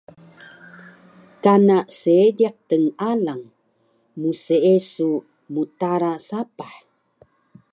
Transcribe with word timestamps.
kana 1.43 1.77
seediq 1.99 2.55
tnalang 2.69 3.43
mseesu 4.21 5.11
mtara 5.53 6.13
sapah 6.27 6.73